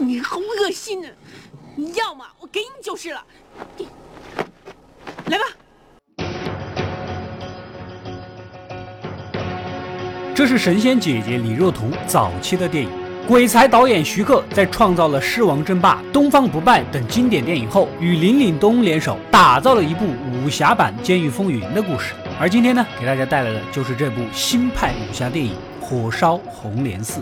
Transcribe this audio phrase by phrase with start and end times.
[0.00, 1.10] 你好恶心啊！
[1.74, 3.24] 你要么我给你就是了。
[5.26, 5.44] 来吧。
[10.36, 12.90] 这是神仙姐姐李若彤早期的电影。
[13.26, 22.14] 鬼才导演徐克在创造了《狮王争霸》《东方不败》等经典电影后，与林岭东联手打造了一部武侠版《监狱风云》的故事。
[22.40, 25.54] 而今天呢，给大家带来的就是这部新派武侠电影
[25.84, 27.20] 《火烧红莲寺》。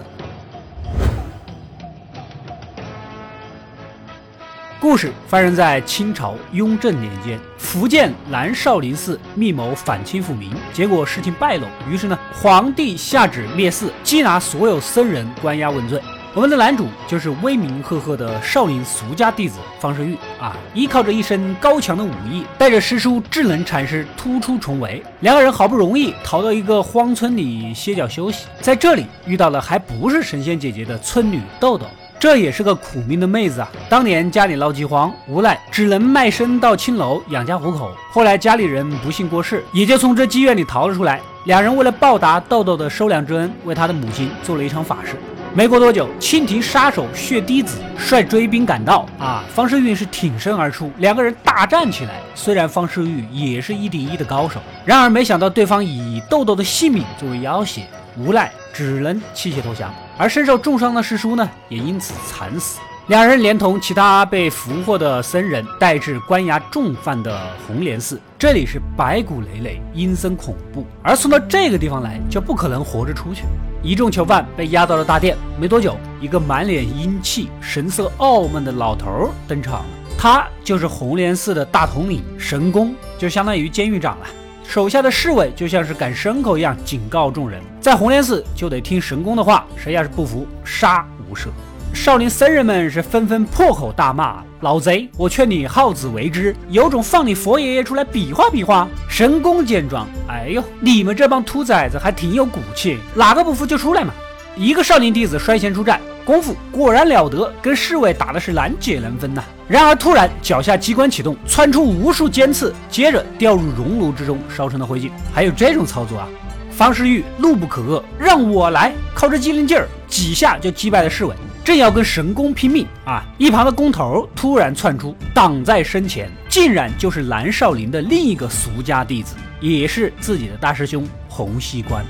[4.89, 16.01] 故事发生在清朝雍正年间，福建南少林寺密谋反清复明，结果事情败露，于是呢，皇帝下旨灭寺，缉拿所有僧人，关押问罪。
[16.33, 31.87] 我们的男主就是威名赫赫的少林俗家弟子方世玉啊，依靠着一身高强的武艺，带着师叔智能禅师突出重围，两个人好不容易逃到一个荒村里歇脚休息，在这里遇到了还不是神仙姐姐的村女豆豆。
[32.19, 33.71] 这也是个苦命的妹子啊！
[33.89, 37.95] 当年家里闹饥荒，无奈只能卖身到青楼养家糊口。
[38.11, 41.21] 后来家里人不幸过世，也就从这妓院里逃了出来。
[41.45, 45.17] 两人为了报答豆豆的收粮之恩，为他的母亲做了一场法事。
[45.55, 52.15] 没过多久，清廷杀手血滴子率追兵赶到，啊，方世玉是挺身而出，两个人大战起来。
[52.35, 57.87] 虽然方世玉也是一顶一的高手，然而没想到对方以豆豆的性命作为要挟，
[58.19, 59.95] 无奈只能弃械投降。
[60.19, 62.81] 而身受重伤的师叔呢，也因此惨死。
[63.09, 68.21] 两人连同其他被俘获的僧人，带至关押重犯的红莲寺。
[68.39, 70.85] 这里是白骨累累，阴森恐怖。
[71.03, 73.45] 而送到这个地方来，就不可能活着出去。
[73.83, 75.37] 一众囚犯被押到了大殿。
[75.61, 79.87] 没多久，一个满脸阴气、神色傲慢的老头登场了。
[80.19, 84.27] 他就是红莲寺的大统领神功，就相当于监狱长了。
[84.69, 91.47] 手下的侍卫就像是赶牲口一样，警告众人，在红莲寺就得听神功的话，谁要是不服，杀无赦。
[91.95, 104.13] 少林僧人们是纷纷破口大骂：“老贼，我劝你好自为之，有种放你佛爷爷出来比划比划！”神功见状，哎呦，你们这帮兔崽子还挺有骨气，哪个不服就出来嘛！
[104.57, 106.01] 一个少林弟子率先出战。
[106.25, 109.43] 功夫果然了得，跟侍卫打的是难解难分呐。
[109.69, 115.11] 然而突然脚下机关启动，窜出无数尖刺，接着掉入熔炉之中，烧成了灰烬。
[115.35, 116.29] 还有这种操作啊！
[116.71, 121.35] 方世玉怒不可遏，让我来，靠着机灵劲儿，几下就击败了侍卫。
[121.65, 132.05] 正要跟神功拼命啊，一旁的工头突然窜出，挡在身前，竟然就是南少林的另一个俗家弟子，也是自己的大师兄洪熙官。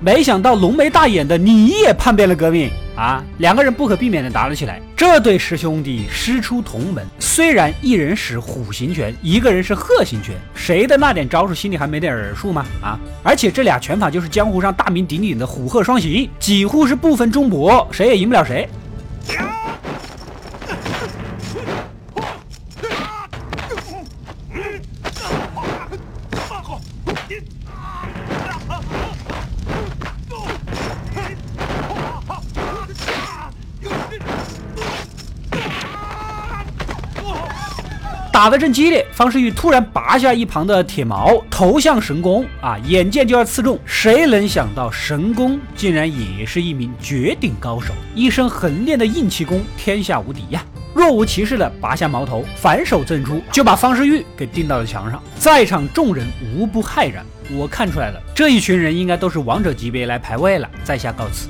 [0.00, 3.22] 没想到浓眉大眼的你也叛变了革命啊！
[3.38, 4.80] 两个人不可避免的打了起来。
[4.96, 12.64] 这对师兄弟师出同门，虽然一人使虎形拳，一个人是鹤形拳，谁的那点招数心里还没点儿数吗？
[12.82, 12.98] 啊！
[13.22, 18.68] 而且这俩拳法就是江湖上大名鼎鼎的虎鹤双形，几乎是不分中博，谁也赢不了谁。
[38.36, 42.76] 打得正激烈，方世玉突然拔下一旁的铁矛，投向神功啊！
[42.84, 50.62] 眼见就要刺中，谁能想到神功竟然也是一名绝顶高手，一身横练的硬气功，天下无敌呀！
[50.94, 55.18] 若无其事的拔下矛头，反手赠出，就把方世玉给钉到了墙上。
[55.38, 57.24] 在场众人无不骇然。
[57.50, 60.68] 我看出来了，这一群人应该都是王者级别来排位了。
[60.84, 61.48] 在下告辞。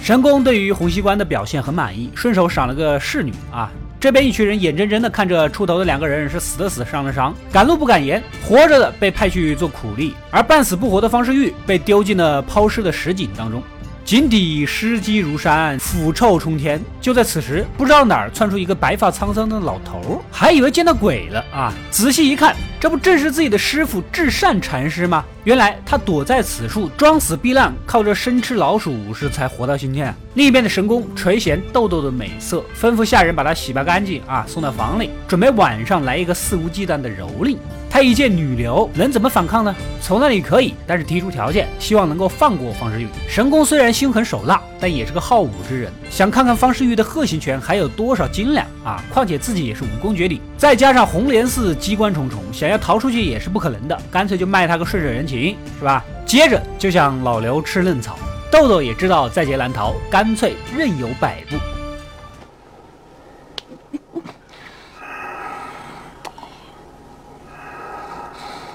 [0.00, 3.68] 神功对于洪熙官的表现很满意，顺手赏了个侍女啊。
[4.00, 13.62] 这边一群人眼睁睁地看着出头的两个人是死的死，伤的伤，敢怒不敢言，活着的被派去做苦力，而半死不活的方世玉被丢进了抛尸的石井当中。
[14.10, 16.82] 井底尸积如山，腐臭冲天。
[17.00, 21.72] 就在此时，不知道哪儿窜出一个白发苍苍的老头，还以为见到鬼了啊！
[21.92, 25.24] 仔细一看，这不正是自己的师傅至善禅师吗？
[25.44, 30.14] 原来他躲在此处装死避难，靠着生吃老鼠是才活到今天啊！
[30.34, 37.56] 另一边的神功垂涎豆豆的美色，吩咐下人把她洗拔干净啊，送到房里，准备晚上来一个肆无忌惮的蹂躏。
[38.02, 39.74] 一介女流，能怎么反抗呢？
[40.00, 43.08] 从那里可以，但是提出条件，希望能够放过方世玉。
[43.28, 49.02] 神功虽然心狠手辣，但也是个好武之人，想看看方世玉的鹤形拳还有多少斤两啊！
[49.12, 56.04] 况且自己也是武功绝顶，再加上红莲寺机关重重，想要逃出去也是不可能的，干脆就卖他个顺水人情，是吧？
[56.26, 58.18] 接着就像老刘吃嫩草，
[58.50, 61.56] 豆豆也知道在劫难逃，干脆任由摆布。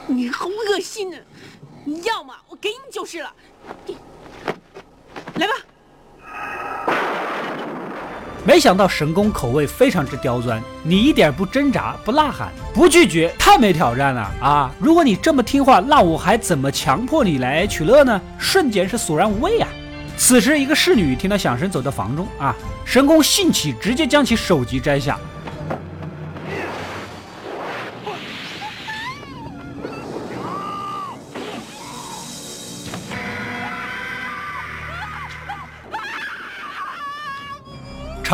[0.07, 1.19] 你好恶心啊！
[1.83, 3.29] 你要么我给你就是了。
[5.35, 5.53] 来吧。
[8.45, 14.71] 没想到神功口味非常之刁钻，你一点不挣扎、不呐喊、不拒绝，太没挑战了啊！
[14.79, 18.21] 如果你这么听话，那我还怎么强迫你来取乐呢？
[18.39, 19.67] 瞬间是索然无味啊！
[20.15, 22.55] 此时，一个侍女听到响声走到房中啊，
[22.85, 25.19] 神功兴起，直接将其首级摘下。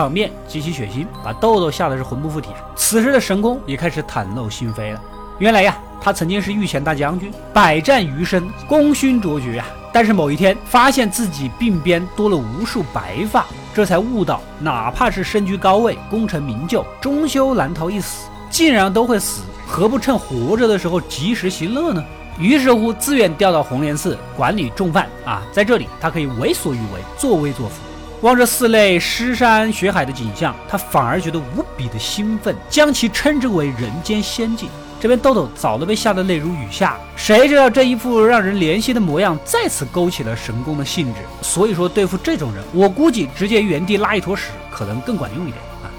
[0.02, 2.50] 场面极其血腥，把豆豆吓得是魂不附体。
[2.76, 5.02] 此时的神功也开始袒露心扉了。
[5.38, 9.68] 原来呀，他曾经是御前大将军，百战余生，功勋卓绝啊。
[9.94, 13.46] 但是某一天，发现自己鬓边多了无数白发，
[13.76, 18.28] 这才悟到，哪怕是身居高位，功成名就，终究难逃一死。
[18.50, 22.04] 既然都会死，何不趁活着的时候及时行乐呢？
[22.40, 27.76] 于是乎，自愿调到红莲寺管理重犯啊，在这里他可以为所欲为，作威作福。
[28.22, 34.70] 望着寺内尸山血海的景象，他反而觉得无比的兴奋，将其称之为人间仙境。
[35.00, 41.22] 这边豆豆早都被吓得泪如雨下，谁知道这一副让人怜惜的模样，再次勾起了神功的兴致。
[41.42, 45.90] 所以说，对付这种人，我估计直接原地拉一坨屎可能更管用一点啊。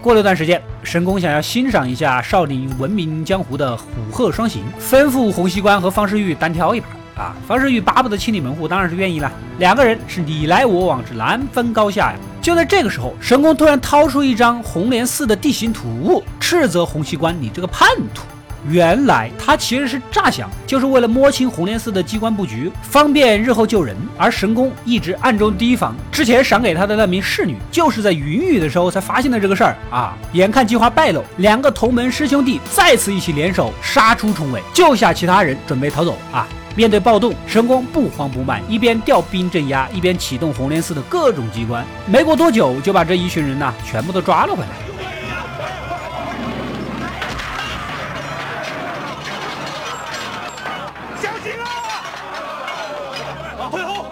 [0.00, 6.86] 过了段时间，神功想要欣赏一下少林闻名江湖的虎鹤双形，吩咐洪熙官和方世玉单挑一把。
[7.18, 9.30] 啊，方世玉巴不得清理门户，当然是愿意了。
[9.58, 12.16] 两个人是你来我往，是难分高下呀。
[12.40, 18.22] 就在这个时候，神功突然掏出一张红莲寺的地形图，斥责洪熙官：“你这个叛徒！”
[18.68, 23.96] 原来他其实是诈降，就是为了摸清红莲寺的机关布局，方便日后救人。
[24.16, 30.16] 而神功一直暗中提防，之前赏给他的那名侍女，就是在云雨的时候才发现的这个事儿啊。
[30.32, 36.46] 眼看计划败露，两个同门师兄弟再次一起联手杀出重围，救下其他人，准备逃走啊。
[36.78, 41.84] 面对暴动，神功不慌不慢，一边调兵镇压，一边启动红莲寺的各种机关。
[42.06, 44.68] 没过多久，就把这一群人呢全部都抓了回来。
[51.20, 51.66] 小心啊！
[53.72, 54.06] 退后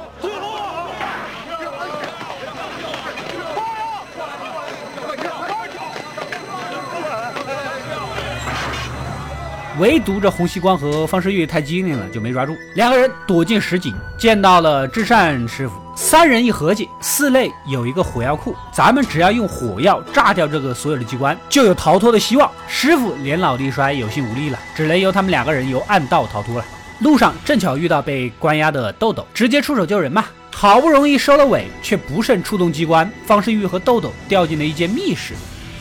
[9.78, 12.56] 唯独这洪熙官和方世玉太机灵了，就没抓住。
[12.74, 15.74] 两个人躲进石井，见到了至善师傅。
[15.94, 22.50] 三人一合计，寺内有一个火药库，咱们只要用火药炸掉这个所有的机关，就有逃脱的希望。
[22.66, 26.64] 师傅年老力衰，有心无力了，只能由他们两个人由暗道逃脱了。
[27.00, 30.24] 路上正巧遇到被关押的豆豆，直接出手救人嘛。
[30.54, 35.34] 好不容易收了尾，却不慎触动机关，方世玉和豆豆掉进了一间密室。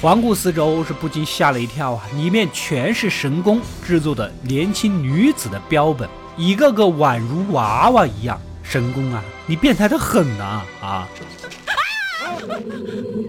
[0.05, 2.05] 环顾四周，是不禁吓了一跳啊！
[2.15, 6.07] 里面全是神功制作的年轻女子的标本，
[6.37, 8.39] 一个个宛如娃娃一样。
[8.61, 10.61] 神功啊，你变态的很呐！
[10.79, 11.09] 啊！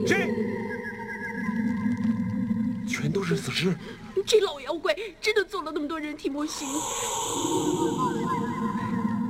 [0.07, 0.29] 这？
[2.87, 3.75] 全都是死尸！
[4.27, 6.69] 这老妖怪真的做了那么多人体模型？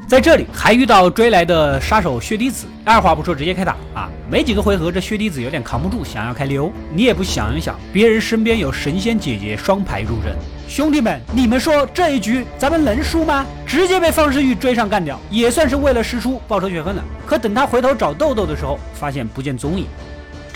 [0.07, 4.09] 在这里还遇到追来的杀手薛滴子，二话不说直接开打啊！
[4.31, 6.73] 没几个回合，这薛滴子有点扛不住，想要开溜。
[6.95, 10.37] 你也不想一想，别人身边有神仙姐姐双排入阵，
[10.69, 13.45] 兄弟们，你们说这一局咱们能输吗？
[13.67, 17.03] 直接被方世玉追上干掉，也算是为了师叔报仇雪恨了。
[17.27, 19.87] 可等他回头找豆豆的时候，发现不见踪影。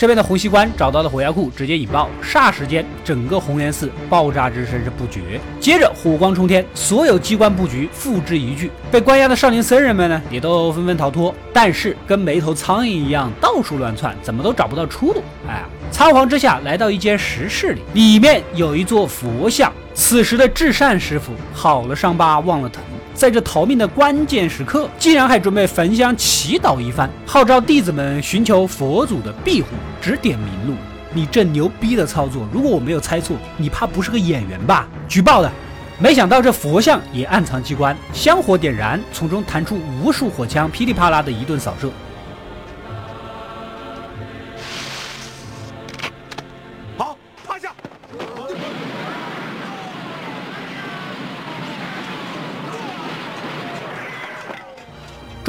[0.01, 5.39] 这边的洪熙官找到了火药库，直接引爆，霎时间整个红莲寺爆炸之声是不绝。
[5.59, 8.71] 接着火光冲天，所有机关布局付之一炬。
[8.91, 15.21] 被关押的少林僧人们呢，也都纷纷逃脱，但是跟没头苍蝇一样到处乱窜，怎么都找不到出路。
[15.51, 19.69] 哎，仓皇之下来到一间石室里，里面有一座佛像。
[19.93, 22.81] 此时的至善师傅好了伤疤忘了疼。
[23.13, 29.67] 在这逃命的关键时刻，竟然还准备焚香祈祷一番，号召弟子们寻求佛祖的庇护，
[30.01, 30.73] 指点明路。
[31.13, 34.87] 你这牛逼的操作，如果我没有猜错，你怕不是个演员吧？
[35.09, 35.51] 举报的。
[35.99, 41.91] 没想到这佛像也暗藏机关，香火点燃，从中弹出无数火枪，噼里啪啦的一顿扫射。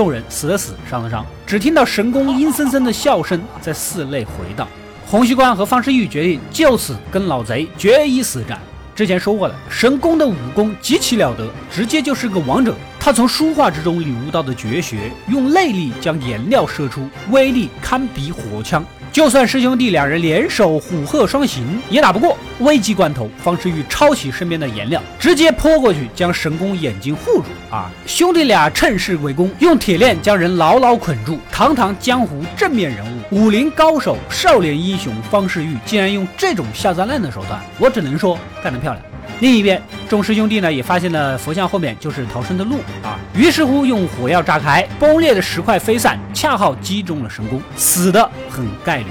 [0.02, 4.66] 众人死的死，伤的伤，只听到神功阴森森的笑声在寺内回荡。
[5.06, 8.58] 洪熙官和方世玉决定就此跟老贼决一死战。
[8.96, 12.74] 之前说过了，神功的武功极其了得，直接就是个王者。
[12.98, 18.84] 他从书画之中领悟到的绝学，用内力将颜料射出，威力堪比火枪。
[19.12, 22.36] 就算师兄弟两人联手虎鹤双形，也打不过。
[22.58, 27.46] 危急关头，方世玉抄起身边的颜料，直接泼过去，将神功眼睛护住。
[27.72, 27.90] 啊！
[28.06, 31.40] 兄弟俩趁势围攻，用铁链将人牢牢捆住。
[31.50, 39.02] 堂堂江湖正面人物，武林高手、少年英雄方世玉，竟然用这种下三滥的手段，我只能说干得漂亮。
[39.40, 49.06] 另一边，众师兄弟呢也发现了佛像后面就是逃生的路啊，于是乎用火药炸开，崩裂的石块飞散，恰好击中了神功，死的很概率。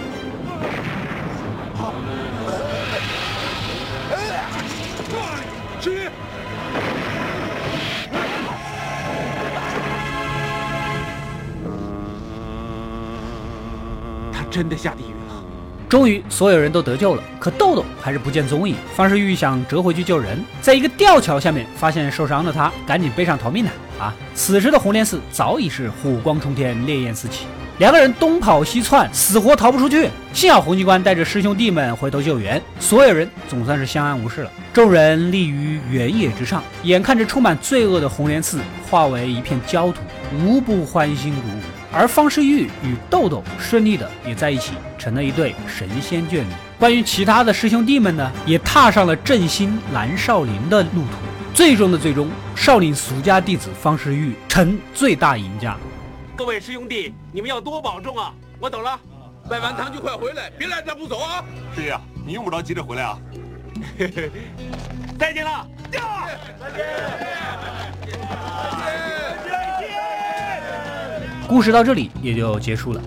[14.52, 15.44] 真的下地狱了！
[15.90, 18.76] 终于，所有人都得救了，可豆豆还是不见踪影。
[18.96, 23.72] 方世玉想折回去救人，在一个吊桥下面发现受伤的他，赶紧背上逃命呢。
[24.00, 27.46] 啊，此时的红莲寺早已是火光冲天，烈焰四起，
[27.78, 30.10] 两个人东跑西窜，死活逃不出去。
[30.34, 34.52] 幸好洪机关带着师兄弟们回头救援，所有人总算是相安无事了。
[34.74, 40.02] 众人立于原野之上，眼看着充满罪恶的红莲寺化为一片焦土，
[40.42, 41.81] 无不欢欣鼓舞。
[41.94, 46.48] 而方世玉与豆豆顺利的也在一起，成了一对神仙眷侣。
[46.80, 51.18] 关于其他的师兄弟们呢，也踏上了振兴南少林的路途。
[51.54, 55.76] 最终的最终，少林俗家弟子方世玉成最大赢家。
[56.36, 58.34] 各位师兄弟，你们要多保重啊！
[58.58, 58.98] 我走了，
[59.50, 61.44] 拜完堂就快回来，别赖着不走啊！
[61.76, 61.94] 师爷，
[62.26, 63.20] 你用不着急着回来啊。
[65.20, 66.00] 再见了，再
[68.08, 69.21] 见。
[71.52, 73.02] 故事到这里也就结束了。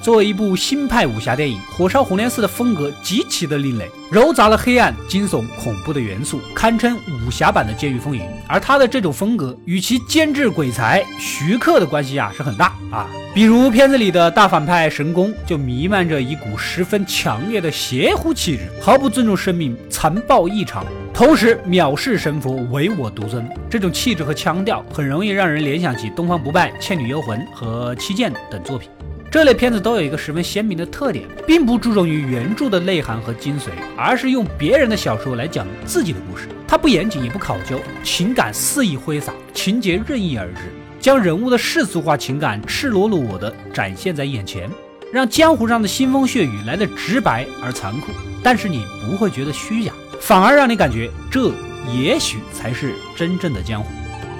[0.00, 8.22] 作为一部新派武侠电影，《火烧红莲寺》的风格极其的另类，糅杂了黑暗、惊悚、恐怖的元素，堪称武侠版的《监狱风云》。
[8.46, 13.08] 而他的这种风格与其监制鬼才徐克的关系啊是很大啊。
[13.34, 20.86] 比如片子里的大反派神功，就弥漫着一股十分强烈的邪乎气质，毫不尊重生命，残暴异常。
[21.14, 28.88] 同时藐视神佛，唯我独尊，这种气质和腔调很容易让人联想起《东方不败》《倩女幽魂》和《七剑》等作品。
[29.30, 36.48] 这类片子都有一个十分鲜明的特点，并不注重于原著的内涵和精髓，而是用别人的小说来讲自己的故事。
[36.66, 40.62] 它不严谨也不考究，情感肆意挥洒，情节任意而至，
[40.98, 44.68] 将人物的世俗化情感赤裸裸地展现在眼前，
[45.12, 48.12] 让江湖上的腥风血雨来得直白而残酷。
[48.42, 49.92] 但是你不会觉得虚假。
[50.22, 51.50] 反而让你感觉，这
[51.92, 53.90] 也许才是真正的江湖。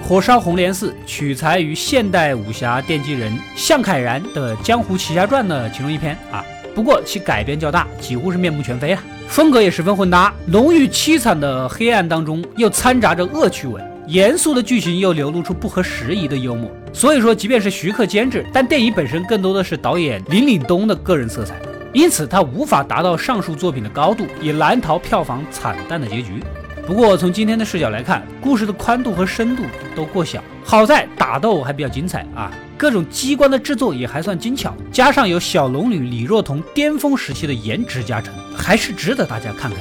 [0.06, 16.70] 《火烧红莲寺》取材于现代武侠奠基人向凯然的《江湖奇侠传》的其中一篇啊，不过其改编较大，几乎是面目全非啊，风格也十分混搭，浓郁凄惨的黑暗当中又掺杂着恶趣味，严肃的剧情又流露出不合时宜的幽默。
[16.92, 21.56] 所以说，即便是徐克监制，但电影本身更多的是导演林岭东的个人色彩。
[21.92, 26.42] 因此，它无法达到上述作品的高度，也难逃票房惨淡的结局。
[26.86, 29.62] 不过，从今天的视角来看，故事的宽度和深度
[29.94, 30.42] 都过小。
[30.64, 39.80] 好在打斗还比较精彩啊，各种机关的制作也还算精巧，加上有小龙女李若彤巅峰时期的颜值加成，还是值得大家看看。